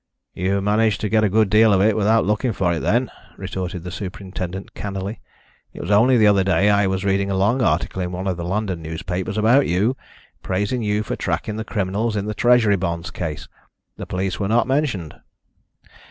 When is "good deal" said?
1.29-1.71